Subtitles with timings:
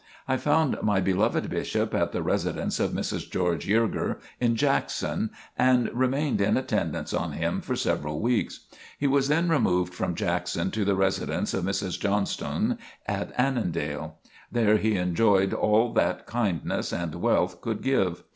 [0.27, 3.29] I found my beloved Bishop at the residence of Mrs.
[3.29, 8.61] George Yerger, in Jackson, and remained in attendance on him for several weeks.
[8.97, 11.99] He was then removed from Jackson to the residence of Mrs.
[11.99, 14.15] Johnstone at Annandale.
[14.51, 18.23] There he enjoyed all that kindness and wealth could give.